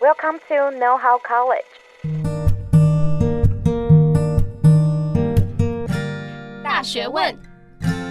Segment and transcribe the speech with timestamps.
[0.00, 1.60] Welcome to Know How College。
[6.64, 7.36] 大学问，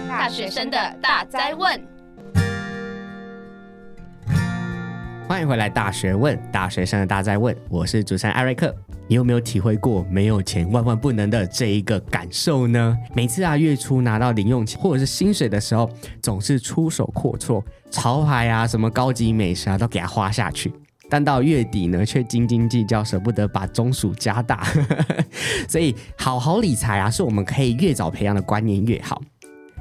[0.08, 1.84] 大学生的大哉问。
[5.26, 7.56] 欢迎回来，大学问，大学生的大哉问。
[7.68, 8.72] 我是主持人艾瑞克。
[9.08, 12.96] 你有没有体会过没有钱万万不能的这一个感受呢？
[13.16, 15.90] 每次啊月初拿到零用钱或者是薪水的时候，
[16.22, 17.60] 总是出手阔绰，
[17.90, 20.72] 潮牌啊什么高级美食啊都给它花下去，
[21.10, 24.64] 但到月底呢却斤斤计较，舍不得把中暑加大。
[25.68, 29.20] 所以好好理财啊，是我们可以越早培养的观念越好，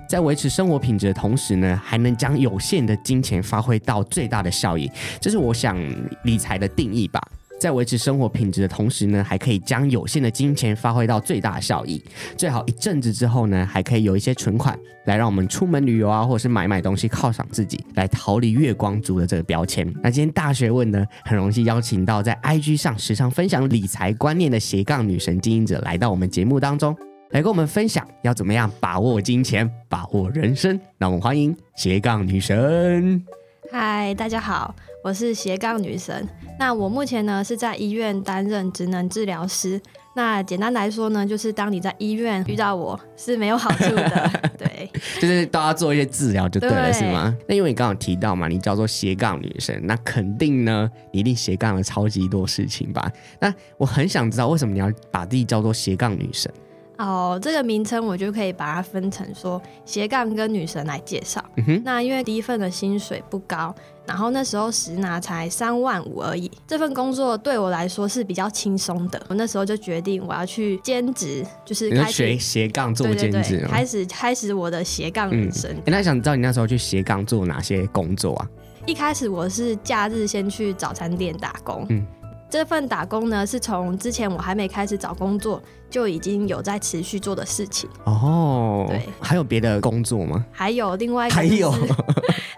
[0.10, 4.92] 在维持生活品质的同时呢，还能将有限的金钱发挥到最大的效益，
[5.22, 5.78] 这是我想
[6.24, 7.22] 理财的定义吧。
[7.60, 12.02] 在维持生活品质的同时呢，还可以将有限的金钱发挥到最大效益。
[12.38, 19.86] 最好一阵子之后呢，还可以有一些存款，来让我们出门旅游啊，或者是买买东西犒赏自己，来逃离月光族的这个标签。
[20.02, 26.96] 那今天大学问呢，很荣幸邀请到在 IG 上时常分享理财观念的斜杠女神经营者来到我们节目当中，
[27.32, 30.80] 来跟我们分享要怎么样把握金钱，把握人生。
[30.98, 33.22] 让我们欢迎斜杠女神。
[33.70, 34.74] 嗨，大家好。
[35.02, 36.28] 我是斜杠女神，
[36.60, 39.80] 那我目前呢是在医院担任职能治疗师。
[40.14, 47.34] 那简单来说呢，就是当你在医院遇到我是没有好处的， 对，就是都要做一些治疗就对了，对是吗？
[47.48, 53.10] 那因为你刚刚提到嘛，你叫做斜杠女神，那肯定呢，你一定斜杠了超级多事情吧？
[53.40, 56.52] 那我很想知道，为什么你要把自己叫做斜杠女神？
[57.00, 61.44] 哦，这个名称我就可以把它分成说斜杠跟女神来介绍。
[61.84, 63.74] 那因为第一份的薪水不高，
[64.06, 66.52] 然后那时候实拿才三万五而已。
[66.68, 75.72] 这份工作对我来说是比较轻松的，我那时候就决定我要去兼职，就是开始学斜杠做兼职，对对对，开始开始我的斜杠人生。
[75.74, 78.48] 嗯，那想知道你那时候去斜杠做哪些工作啊？
[78.86, 81.86] 一开始我是假日先去早餐店打工。
[81.88, 82.06] 嗯。
[82.50, 88.86] 这份打工呢，是从之前我还没开始找工作就已经有在持续做的事情哦。
[88.90, 90.44] 对，还有别的工作吗？
[90.52, 91.74] 还有另外一个、就是，还有，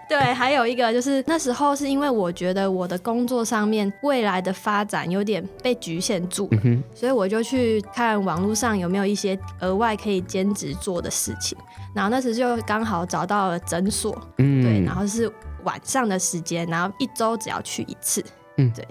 [0.08, 11.56] 对，还有一个就是那时候是因为我觉得我的工作上面未来的发展有点被局限住，嗯、所以我就去看网络上有没有一些额外可以兼职做的事情。
[11.94, 15.30] 然后那时就刚好找到了诊所，嗯，对，然后是
[15.64, 18.24] 晚上的时间，然后一周只要去一次，
[18.56, 18.86] 嗯，对。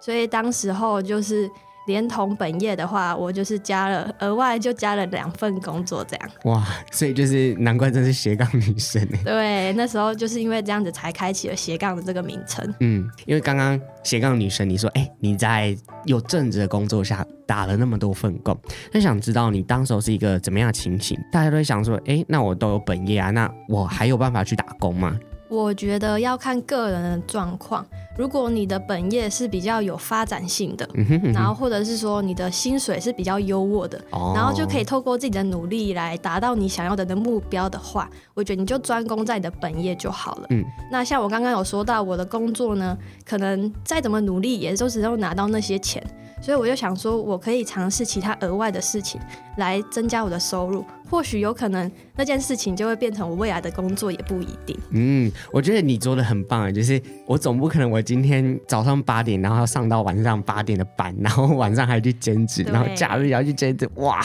[0.00, 1.50] 所以当时候就是
[1.86, 6.30] 连同本业的话，我就是加了额外就加了两份工作这样。
[6.44, 9.22] 哇，所以就是难怪真是斜杠女生哎。
[9.24, 12.74] 对，那时候就是因为这样子才开启了斜杠的这个名称。
[12.80, 18.54] 嗯，因为刚刚斜杠女生你说，哎、欸，你在有正职的工作下打了那么多份工，
[18.92, 21.18] 那想知道你当时候是一个怎么样的情形？
[21.32, 25.18] 大家都会想说，哎、欸，那我都有本业啊，那我还有办法去打工吗？
[25.48, 27.86] 我觉得要看个人的状况。
[28.18, 40.46] 如果你的本业是比较有发展性的，嗯哼嗯哼，然后或者是说你的薪水是比较优渥的，哦，然后就可以透过自己的努力来达到你想要的的目标的话，我觉得你就专攻在你的本业就好了。
[40.50, 46.02] 嗯，那像我刚刚有说到我的工作呢，可能再怎么努力，也都只能拿到那些钱。
[46.40, 49.20] 所以我就想说，我可以尝试其他额外的事情
[49.56, 54.78] 来增加我的收入，或许有可能那件事情就会变成我未来的工作，也不一定。
[54.90, 64.20] 嗯，我觉得你做的很棒啊，就是我总不可能我今天早上八点，然后要上到晚上八点的班，然后晚上还去兼职，然后假日也要去兼职，哇，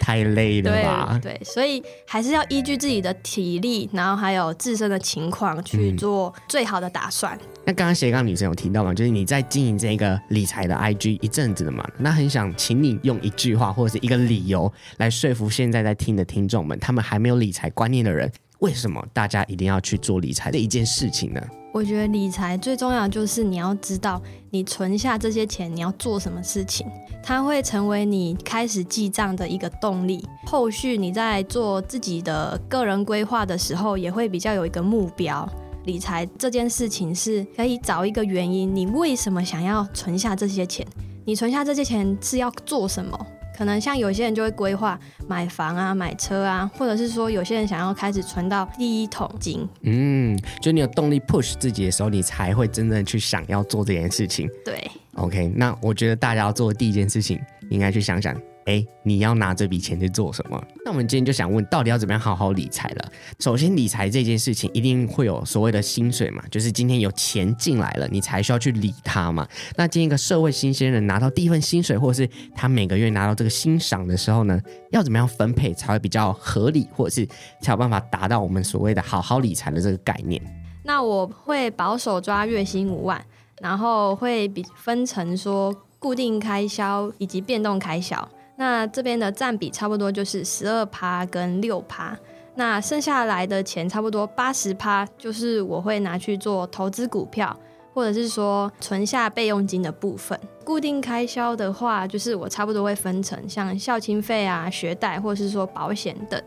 [0.00, 1.18] 太累了吧？
[1.22, 7.36] 对，对，所以还是要依据自己的体力，然后还有自身的情况去做最好的打算。
[7.36, 18.30] 嗯那刚刚斜杠女生有提到嘛，就是你在经营这个理财的 IG 一阵子了嘛，那很想请你用一句话或者是一个理由来说服现在在听的听众们，他们还没有理财观念的人，
[18.60, 21.40] 为什么大家一定要去做理财的一件事情呢？
[21.72, 24.20] 我觉得理财最重要就是你要知道，
[24.50, 26.86] 你存下这些钱你要做什么事情，
[27.22, 30.22] 它会成为你开始记账的一个动力。
[30.44, 35.48] 后续你在做自己的个人规划的时候，也会比较有一个目标。
[35.84, 40.86] 理财这件事情是可以找一个原因，你为什么想要存下这些钱？
[41.24, 43.26] 你存下这些钱是要做什么？
[43.62, 44.98] 可能像有些人就会规划
[45.28, 49.64] 买房啊、买车啊，或者是说有些人想要开始存到第一桶金。
[49.82, 54.50] 嗯，就你有动力 push 自己的时候，你才会真正去想要做这件事情。
[54.64, 58.36] 对，OK，那我觉得大家要做的第一件事情，应该去想想。
[58.66, 60.62] 哎，你要拿这笔钱去做什么？
[60.84, 63.12] 那我们今天就想问，到底要怎么样好好理财了？
[63.38, 69.46] 首先，理财这件事情一定会有所谓的薪水嘛，就是今天有钱进来了，你才需要去理它嘛。
[69.76, 74.60] 那今天一个社会新鲜人拿到第一份薪水，或者是他每个月拿到这个薪赏的时候呢，
[74.90, 77.26] 要怎么样分配才会比较合理，或者是
[77.60, 80.40] 才有办法达到我们所谓的好好理财的这个概念？
[80.84, 83.24] 那我会保守抓月薪五万。
[83.60, 88.28] 然后会比分成说固定开销以及变动开销。
[88.56, 92.16] 那这边的占比差不多就是十二趴跟六趴。
[92.54, 97.56] 那剩下来的钱差不多八十趴，就是我会拿去做投资股票，
[97.94, 100.38] 或者是说存下备用金的部分。
[100.62, 106.40] 固定开销的话，就是我差不多会分成像孝亲费啊、学贷，或者是说保险等。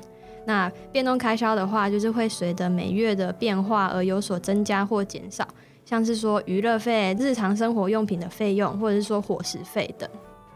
[0.45, 5.47] 那变动开销的话，就是会随着每月的变化而有所增加或减少，
[5.83, 10.07] 像是说娱乐费、日常生活用品的费用，或者是说伙食费等。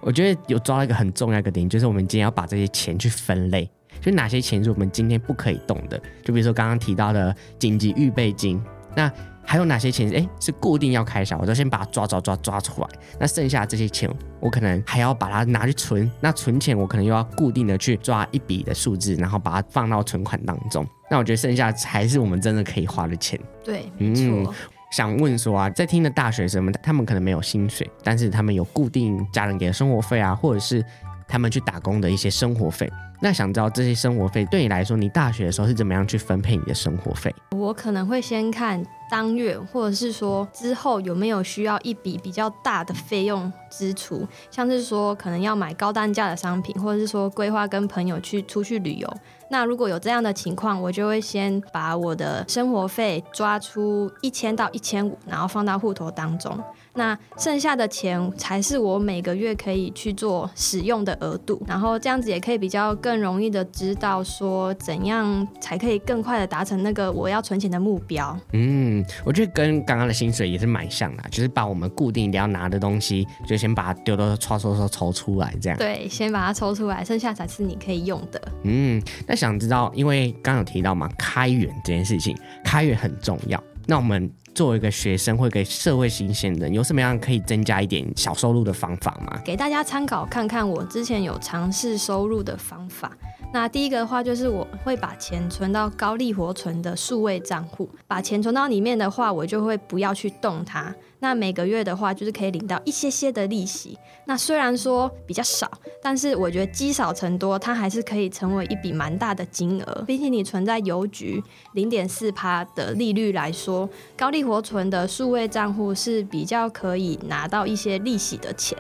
[0.02, 3.70] 我觉得有抓到一个很重要一个点，就是我们今天要把这些钱去分类。
[4.02, 6.02] 就哪些钱是我们今天不可以动的？
[6.24, 8.62] 就比如说刚刚提到的紧急预备金，
[8.96, 9.12] 那
[9.44, 11.38] 还有哪些钱是哎是固定要开销？
[11.38, 12.88] 我都先把它抓抓抓抓出来。
[13.20, 14.10] 那剩下这些钱，
[14.40, 16.10] 我可能还要把它拿去存。
[16.22, 20.88] 那存钱，我可能又要固定的去抓一笔的数字，然后把它放到存款当中。
[21.12, 23.38] 那我觉得剩下才是我们真的可以花的钱。
[23.66, 24.24] 对，没错。
[24.24, 24.48] 嗯，
[24.92, 30.84] 想问说啊，在听的大学生们，他们可能没有薪水，但是他们有固定家人给的生活费啊，或者是
[31.28, 32.92] 他们去打工的一些生活费。
[33.22, 37.34] 那想知道这些生活费对你来说，你大学的时候是怎么样去分配你的生活费？
[37.52, 38.82] 我可能会先看
[39.12, 49.18] 当月，或者是说之后有没有需要一笔比较大的费用支出，像是说可能要买高单价的商品，或者是说规划跟朋友去出去旅游。
[49.52, 56.58] 那如果有这样的情况，我就会先把我的生活费抓出一千到一千五，然后放到户头当中。
[57.00, 68.38] 那剩下的钱才是我每个月可以去做使用的额度，然后这样子也可以比较更容易的知道说怎样才可以更快的达成那个我要存钱的目标。
[68.52, 75.80] 嗯，我觉得跟刚刚的薪水也是蛮像的，就是把我们固定一定要拿的东西，就先把它丢到抽抽抽抽出来，这样。
[75.80, 78.42] 对，先把它抽出来，剩下才是你可以用的。
[78.64, 83.64] 嗯，那想知道，因为刚刚有提到嘛，开源这件事情，开源很重要。
[83.90, 84.32] 那我们。
[84.56, 89.40] 作为一个学生，会给社会新鲜人有什么样可以增加一点小收入的方法吗？
[89.46, 93.16] 给大家参考看看，我之前有尝试收入的方法。
[93.54, 100.94] 那第一个的话，就是我会把钱存到高利活存的数位账户，把钱存到里面的话，我就会不要去动它。
[101.20, 103.98] 那每个月的话，就是可以领到一些些的利息。
[104.26, 105.70] 那虽然说比较少，
[106.02, 110.04] 但是我觉得积少成多，它还是可以成为一笔蛮大的金额。
[110.08, 111.44] 比起你存在邮局
[111.74, 118.78] 零点四趴的利率来说，高利活存的数位账户是比较可以拿到一些利息的钱。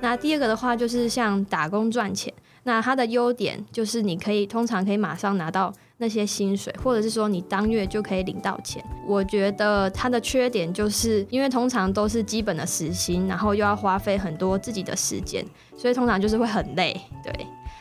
[0.00, 2.32] 那第二个的话，就是像打工赚钱。
[2.64, 8.82] 那它的优点就是你可以通常可以马上拿到那些薪水，或者是说你当月就可以领到钱。
[9.06, 15.44] 我觉得它的缺点就是因为通常都是基本的时薪，然后又要花费很多自己的时间，
[15.76, 16.98] 所以通常就是会很累。
[17.22, 17.32] 对，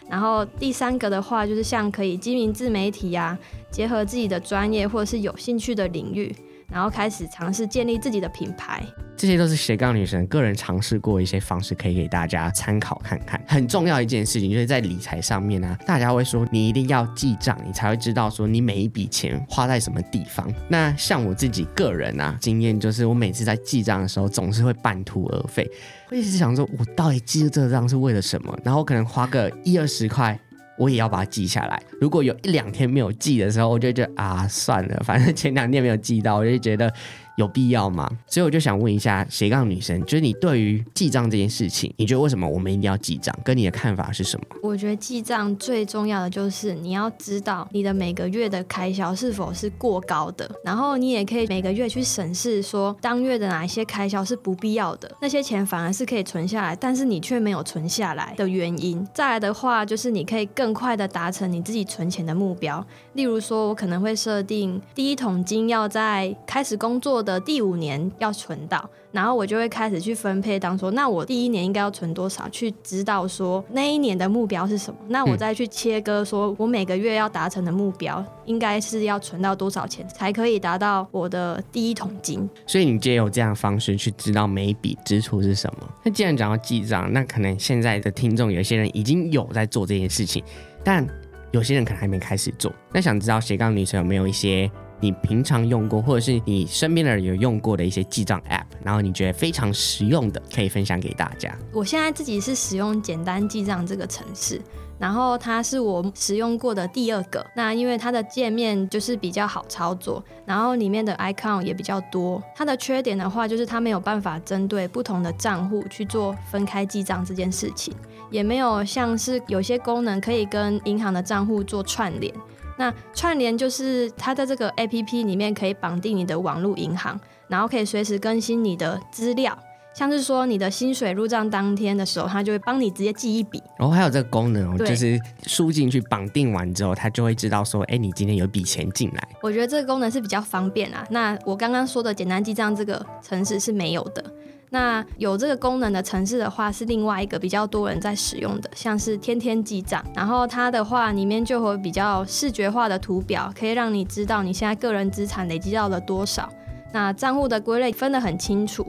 [0.09, 3.39] 然后第三个的话就是像可以经营自媒体呀、啊，
[3.71, 6.35] 结合自己的专业或者是有兴趣的领域。
[6.69, 8.83] 然后开始尝试建立自己的品牌，
[9.15, 13.41] 这些都是斜杠女神个人尝试过一些方式，可以给大家参考看看。
[13.47, 20.45] 很重要一件事情就是在理财上面啊，大家会说你一定要记账，你才会知道说你每一笔钱花在什么地方。
[20.69, 25.65] 那像我自己个人啊，经验就是我每次在记账的时候，总是会半途而废，
[26.07, 28.55] 会一直想说我到底记这个账是为了什么？
[28.63, 30.37] 然后可能花个一二十块。
[30.77, 31.81] 我也要把它记下来。
[31.99, 36.93] 如果有一两天没有记的时候，我就觉得啊，算了，反正前两天没有记到，我就觉得。
[37.37, 38.09] 有必要吗？
[38.27, 43.33] 所以我就想问一下斜杠女生，就是你对于记账这件事情，你觉得为什么我们一定要记账？
[43.43, 44.45] 跟你的看法是什么？
[44.61, 59.07] 我觉得记账最重要的就是你要知道你的每个月的开销是否是过高的，然后你也可以每个月去审视说当月的哪一些开销是不必要的，那些钱反而是可以存下来，但是你却没有存下来的原因。
[59.13, 62.83] 再来的话，就是你可以更快的达成你自己存钱的目标。
[63.13, 82.49] 例如说，我可能会设定第一桶金要在开始工作的第五年要存到，然后我就会开始去分配，当说那我第一年应该要存多少，去知道说那一年的目标是什么，那我再去切割，说我每个月要达成的目标应该是要存到多少钱，才可以达到我的第一桶金。
[82.65, 85.89] 所以你借由这样的方式去知道每一笔支出是什么。
[86.03, 90.41] 那既然讲到记账，那可能现在的听众有些人已经有在做这件事情，
[90.81, 91.05] 但
[91.51, 92.71] 有些人可能还没开始做。
[92.93, 94.71] 那想知道斜杠女神有没有一些？
[94.99, 101.55] 你平常用过，或者是你身边的人有用过的一些记账 App，然后你觉得非常实用的，可以分享给大家。
[101.71, 104.59] 我现在自己是使用简单记账这个程式，
[104.97, 107.45] 然后它是我使用过的第二个。
[107.55, 112.41] 那因为它的界面就是比较好操作，然后里面的 icon 也比较多。
[112.55, 117.93] 它的缺点的话，就是它没有办法针对不同的账户去做分开记账这件事情，
[118.31, 122.33] 也没有像是有些功能可以跟银行的账户做串联。
[122.77, 129.57] 那串联就是它在这个 APP 里面可以绑定你的网络银行，然后可以随时更新你的资料。
[129.93, 133.59] 像是说你的薪水入账当天的时候，它就会帮你直接记一笔。
[133.79, 139.27] 然后还有这个功能哦，就是输进去绑定完之后，它就会知道说，哎，你今天有笔钱进来。
[139.41, 141.03] 我觉得这个功能是比较方便啊。
[141.09, 144.23] 那我刚刚说的简单记账这个城市是没有的。
[144.69, 150.03] 那有这个功能的城市的话，是另外一个比较多人在使用的，像是天天记账。
[150.13, 156.49] 然后它的话里面就会比较视觉化的图表，可以让你知道你现在个人资产累积到了多少。
[156.91, 158.85] 那账户的归类分得很清楚。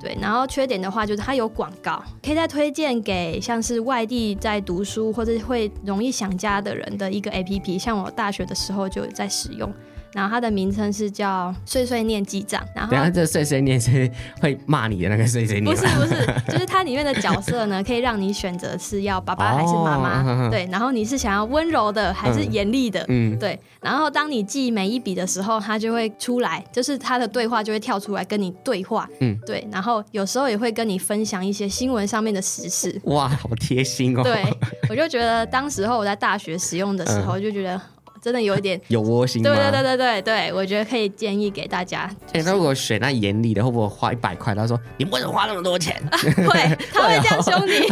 [0.00, 9.72] 对，然后缺点的话就是它有广告，可以再推荐给像是外地在读书或者会容易想家的人的一个 APP，像我大学的时候就有在使用。
[10.12, 12.62] 然后它的名称是叫碎碎念记账。
[12.74, 15.64] 然后这碎碎念是会骂你的那个碎碎念？
[15.64, 20.22] 不是不是，就是它里面的角色呢，可以让你选择是要爸爸还是妈妈。
[20.22, 23.04] 哦、对，然后你是想要温柔的还是严厉的？
[23.08, 23.58] 嗯，对。
[23.80, 29.08] 然后当你记每一笔的时候，它就会出来，就是它的对话就会跳出来跟你对话。
[29.20, 29.66] 嗯，对。
[29.72, 33.00] 然后有时候也会跟你分享一些新闻上面的时事。
[33.04, 34.22] 哇，好贴心哦。
[34.22, 34.44] 对，
[34.88, 37.80] 我就觉得当时候我在大学使用的时候，就觉得。
[38.22, 39.50] 真的有一点 有窝心吗？
[39.50, 42.08] 对对对对对对，我觉得可以建议给大家。
[42.32, 44.54] 哎、就是，那如果选那严厉的，会不会花一百块？
[44.54, 47.88] 他说：“你为什么花那么多钱？” 会， 他会这样凶你。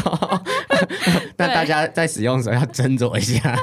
[1.36, 3.58] 那大家在使用的时候要斟酌一下。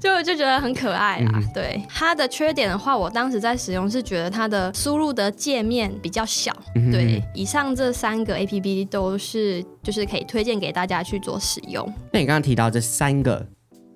[0.00, 1.32] 就就觉得很可爱啊。
[1.34, 6.50] 嗯、对，它的缺点的话，我当时在使用是觉得它的输入的界面比较小。
[6.76, 11.86] 嗯、对，以上这三个 APP 都是就是可以推荐给大家去做使用。
[12.12, 13.46] 那你刚刚提到这三个。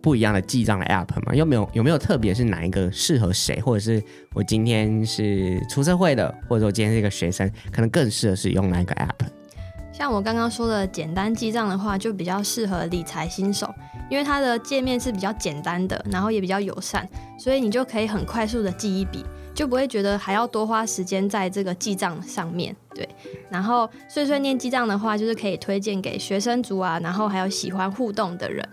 [0.05, 1.35] 不一样的记账的 app 吗？
[1.35, 3.59] 有没有有没有特别是哪一个适合谁？
[3.59, 4.03] 或者是
[4.35, 9.27] 我今天是出社会的，或者说今天是一个学生，可能更适合使用哪一个 app？
[9.95, 13.75] 像我刚刚说的简单记账的话，就比较适合理财新手，
[14.11, 17.09] 因为它的界面是比较简单的，然后也比较友善，
[17.39, 22.77] 所以你就可以很快速的记一笔，就不会觉得还要多花时间在这个记账上面。
[22.95, 23.09] 对，
[23.49, 28.69] 然后碎碎念记账的话，就是可以推荐给学生族啊，然后还有喜欢互动的人。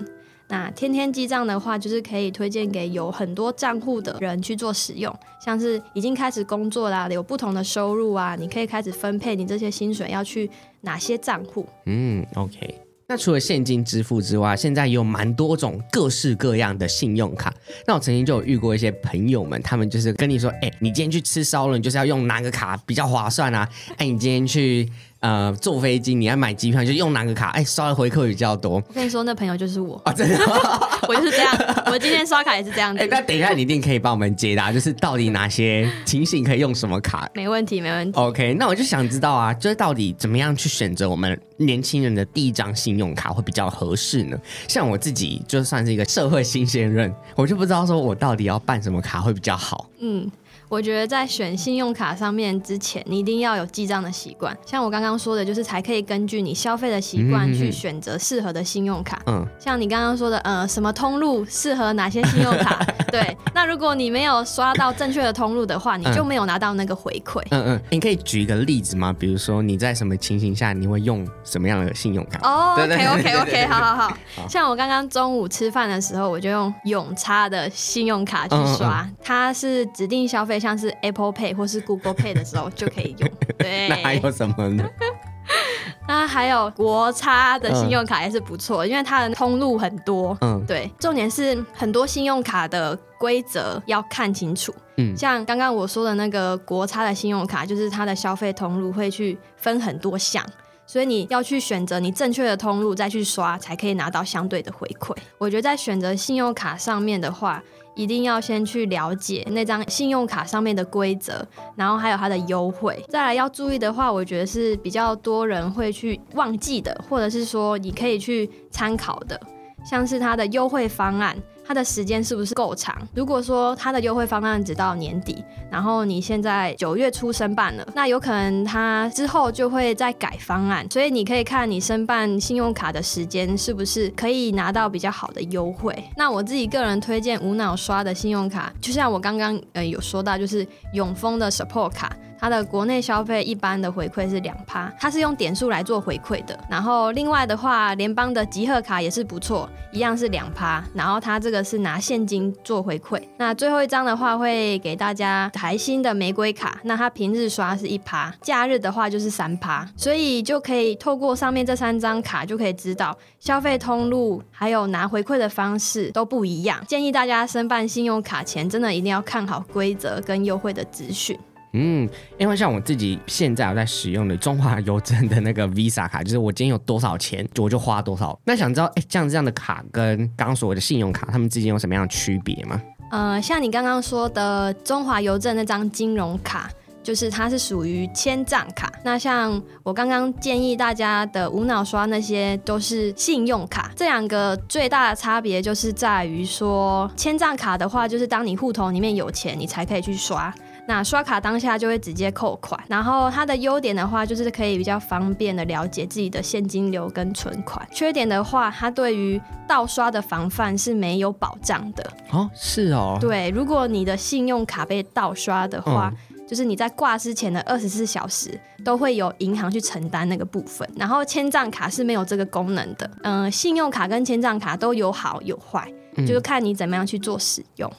[0.52, 11.66] 那天天记账的话，就是可以推荐给有很多账户的人去做使用，像是已经开始工作啦，有不同的收入啊，你可以开始分配你这些薪水要去哪些账户。
[11.86, 12.76] 嗯，OK。
[13.08, 17.54] 那除了现金支付之外，现在也有蛮多种各式各样的信用卡。
[17.88, 23.70] 那我曾经就有遇过一些朋友们，他们就是跟你说，哎，你今天去吃烧了，你就是要用哪个卡比较划算啊？
[23.96, 24.90] 哎，你今天去。
[25.22, 27.50] 呃，坐飞机你要买机票就用哪个卡？
[27.50, 28.84] 哎，刷的回扣比较多。
[28.88, 30.36] 我跟你说，那朋友就是我啊，真的，
[31.08, 31.56] 我就是这样。
[31.86, 33.04] 我今天刷卡也是这样子。
[33.04, 37.30] 哎，那等一下你一定可以帮我们解答，就是到底哪些情形可以用什么卡？
[37.36, 38.20] 没问题，没问题。
[38.20, 44.36] OK，那我就想知道啊，就是到底怎么样去选择我们年轻人的第一张信用卡会比较合适呢？
[44.68, 49.88] 像我自己就算是一个社会新鲜人，我就不知道说我到底要办什么卡会比较好。
[50.00, 50.28] 嗯。
[50.72, 54.58] 我觉得在选信用卡上面之前，你一定要有记账的习惯。
[54.66, 59.22] 像我刚刚说的，就是才可以根据你消费的习惯去选择适合的信用卡。
[59.26, 62.82] 嗯，像你刚刚说的，呃，什么通路适合哪些信用卡？
[63.12, 67.42] 对，那如果你没有刷到正确的通路的话，你就没有拿到那个回馈。
[67.50, 69.14] 嗯嗯，你可以举一个例子吗？
[69.20, 72.40] 比如说你在什么情形下你会用什么样的信用卡？
[72.44, 74.18] 哦，OK OK OK，好好好。
[74.48, 80.61] 像我刚刚中午吃饭的时候，我就用永差的信用卡去刷，它是指定消费。
[80.62, 83.30] 像是 Apple Pay 或是 Google Pay 的时候就可以用。
[83.58, 84.88] 对，那还有什么呢？
[86.08, 90.38] 那还有国差的信用卡也是不错，嗯、因为它的通路很多。
[90.42, 94.74] 嗯，对，重点是很多信用卡的规则要看清楚。
[94.98, 100.46] 嗯，像刚刚我说的那个国差的信用卡，就是它的消费通路会去分很多项，
[100.86, 105.16] 所以你要去选择你正确的通路再去刷，才可以拿到相对的回馈。
[105.38, 107.62] 我觉得在选择信用卡上面的话，
[108.02, 113.00] 一定要先去了解那张信用卡上面的规则，然后还有它的优惠。
[113.10, 119.40] 再来要注意的话，我觉得是比较多人会去忘记的，或者是说你可以去参考的，
[119.86, 121.38] 像是它的优惠方案。
[121.66, 122.96] 它的时间是不是够长？
[123.14, 135.96] 如果说它的优惠方案只到年底，然后你现在九月初申办了，那有可能它之后就会再改方案，所以你可以看你申办信用卡的时间是不是可以拿到比较好的优惠。
[136.18, 142.16] 那我自己个人推荐无脑刷的信用卡，就像我刚刚呃有说到，就是永丰的 Support 卡。
[142.42, 146.60] 它的国内消费一般的回馈是两趴，它是用点数来做回馈的。
[146.68, 150.84] 然后另外的话，联邦的集贺卡也是不错，一样是两趴。
[150.96, 153.22] 然后它这个是拿现金做回馈。
[153.38, 159.88] 那最后一张的话，会给大家台新的玫瑰卡，那它平日刷是一趴，假日的话就是三趴。
[159.96, 166.84] 所以就可以透过上面这三张卡，就可以知道消费通路还有拿回馈的方式都不一样。
[166.88, 171.38] 建议大家申办信用卡前，真的一定要看好规则跟优惠的资讯。
[171.74, 178.40] 嗯，因为像我自己现在有在使用的中华邮政的那个 Visa 卡，就是我今天有多少钱，我就花多少。
[178.46, 182.82] 那想知道，哎，这样这样的卡跟刚刚所谓的信用卡，它们之间有什么样的区别吗？
[183.12, 186.70] 呃，像你刚刚说的中华邮政那张金融卡。
[187.04, 200.54] 就是它是属于签账卡，那像我刚刚建议大家的无脑刷那些都是信用卡，这两个最大的差别就是在于说，签账卡的话，就是当你户头里面有钱，你才可以去刷，
[200.92, 202.78] 那刷卡当下就会直接扣款。
[202.88, 207.88] 然后它的优点的话，就是可以比较方便的了解自己的现金流跟存款。
[207.92, 212.12] 缺点的话，它对于盗刷的防范是没有保障的。
[212.32, 213.18] 哦，是哦。
[213.22, 216.12] 对，如果你的信用卡被盗刷的话。
[216.14, 216.18] 嗯
[216.52, 223.10] 就是你在挂之前的二十四小时都会有银行去承担那个部分，然后签账卡是没有这个功能的。
[223.24, 227.90] 嗯、呃，信用卡跟签账卡都有好有坏，就是看你怎么样去做使用。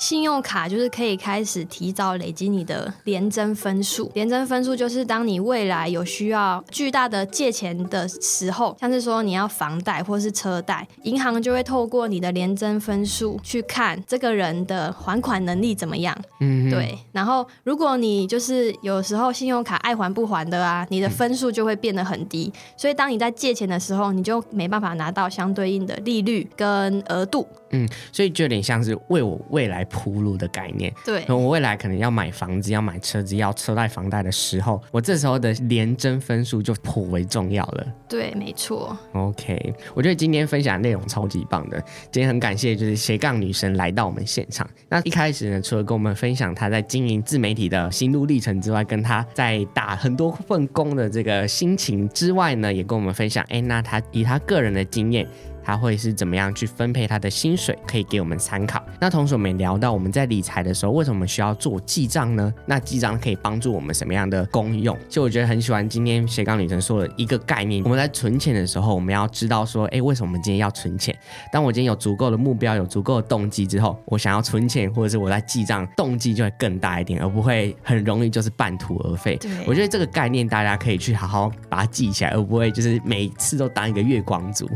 [0.00, 16.16] 信用卡就是可以开始提早累积你的联征分数，联征分数就是当你未来有需要巨大的借钱的时候，像是说你要房贷或是车贷，银行就会透过你的联征分数去看这个人的还款能力怎么样。
[16.40, 16.98] 嗯，对。
[17.12, 27.46] 然后如果你就是有时候信用卡爱还不还的啊，你的分数就会变得很低，所以当你在借钱的时候，你就没办法拿到相对应的利率跟额度。
[27.70, 30.92] 嗯，所以就有点像是为我未来铺路的概念。
[31.04, 37.86] 对，我未来可能要买房子、要买车子、要车贷、房贷的时候，我这时候的联征分数就颇为重要了。
[38.08, 38.96] 对，没错。
[39.12, 41.80] OK，我觉得今天分享的内容超级棒的。
[42.10, 44.68] 今天很感谢就是斜杠女神来到我们现场。
[44.88, 55.26] 那一开始呢，除了跟我们分享她在经营自媒体的心路历程之外，跟她在打很多份工的这个心情之外呢，也跟我们分享，哎，那她以她个人的经验。
[55.62, 58.82] 他会是怎么样去分配他的薪水，可以给我们参考。
[59.00, 62.52] 那同时我们也聊到我们在理财的时候，为什么需要做记账呢？
[62.66, 64.96] 那记账可以帮助我们什么样的功用？
[65.08, 67.82] 其实我觉得很喜欢今天斜杠女神说的一个概念。
[67.84, 71.16] 我们在存钱的时候，我们要知道说，哎，为什么我们今天要存钱？
[71.52, 79.36] 当我今天有足够的目标，有足够的动机之后，我想要存钱，或者是我在记账，动机就会更大一点，而不会很容易就是半途而废。
[79.36, 84.68] 对，我觉得这个概念大家可以去好好把它记起来，而不会就是每次都当一个月光族。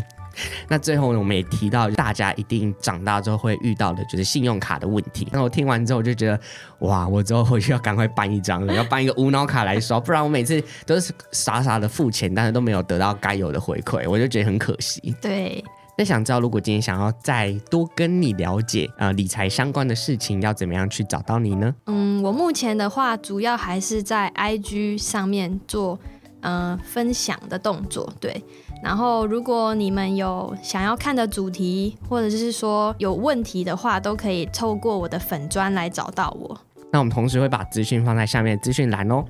[0.68, 5.28] 那最后呢，我们也提到，大家一定长大之后会遇到的，就是信用卡的问题。
[5.32, 6.40] 那我听完之后，就觉得，
[6.80, 15.14] 哇，我之后回去要赶快办一张了，要办一个无脑卡来刷，不然我每次都是傻傻的付钱，但是都没有得到该有的回馈，我就觉得很可惜。
[15.20, 15.62] 对。
[15.96, 21.72] 那想知道，如果今天想要再多跟你了解呃理财相关的事情，要怎么样去找到你呢？
[21.86, 25.96] 嗯，我目前的话，主要还是在 IG 上面做
[26.40, 28.42] 呃分享的动作，对。
[28.84, 36.60] 然后，如果你们有想要看的主题，或者是说有问题的话，都可以透过我的粉砖来找到我。
[36.92, 39.24] 那我们同时会把资讯放在下面资讯栏哦。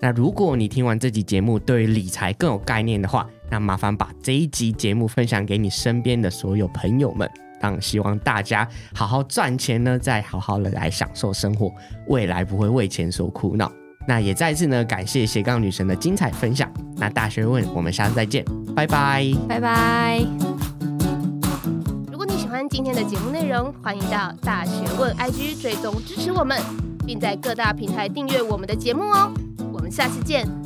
[0.00, 7.30] 那如果你听完这集节目，对于理财更有概念的话，那麻烦把这一集节目分享给你身边的所有朋友们。
[7.60, 11.72] 当，希望大家好好赚钱呢，再好好的来享受生活，
[12.08, 13.70] 未来不会为钱所苦恼。
[14.06, 16.68] 那也再次呢，感谢斜杠女神的精彩分享。
[16.96, 20.20] 那大学问，我们下次再见，拜拜，拜拜。
[22.10, 26.60] 如果你喜欢今天的节目内容，欢迎到大学问 IG 追踪支持我们，
[27.06, 29.32] 并在各大平台订阅我们的节目哦。
[29.72, 30.59] 我们下次见。